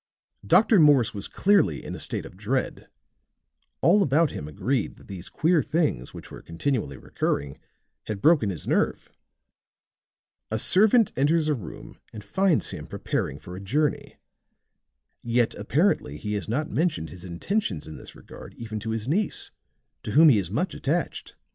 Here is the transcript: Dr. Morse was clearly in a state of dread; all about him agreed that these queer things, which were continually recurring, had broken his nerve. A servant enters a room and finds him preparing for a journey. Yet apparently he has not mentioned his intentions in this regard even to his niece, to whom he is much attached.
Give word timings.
Dr. 0.43 0.79
Morse 0.79 1.13
was 1.13 1.27
clearly 1.27 1.85
in 1.85 1.93
a 1.93 1.99
state 1.99 2.25
of 2.25 2.35
dread; 2.35 2.89
all 3.81 4.01
about 4.01 4.31
him 4.31 4.47
agreed 4.47 4.95
that 4.95 5.07
these 5.07 5.29
queer 5.29 5.61
things, 5.61 6.11
which 6.11 6.31
were 6.31 6.41
continually 6.41 6.97
recurring, 6.97 7.59
had 8.07 8.19
broken 8.19 8.49
his 8.49 8.65
nerve. 8.67 9.11
A 10.49 10.57
servant 10.57 11.11
enters 11.15 11.49
a 11.49 11.53
room 11.53 11.99
and 12.11 12.23
finds 12.23 12.71
him 12.71 12.87
preparing 12.87 13.37
for 13.37 13.55
a 13.55 13.59
journey. 13.61 14.15
Yet 15.21 15.53
apparently 15.53 16.17
he 16.17 16.33
has 16.33 16.49
not 16.49 16.67
mentioned 16.67 17.11
his 17.11 17.23
intentions 17.23 17.85
in 17.85 17.97
this 17.97 18.15
regard 18.15 18.55
even 18.55 18.79
to 18.79 18.89
his 18.89 19.07
niece, 19.07 19.51
to 20.01 20.13
whom 20.13 20.29
he 20.29 20.39
is 20.39 20.49
much 20.49 20.73
attached. 20.73 21.35